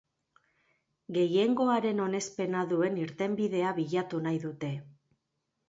Gehiengoaren 1.17 2.01
onespena 2.07 2.65
duen 2.73 2.99
irtenbidea 3.03 3.77
bilatu 3.79 4.25
nahi 4.27 4.43
dute. 4.51 4.75